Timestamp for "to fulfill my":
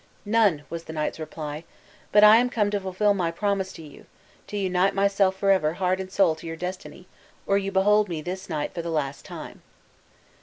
2.71-3.29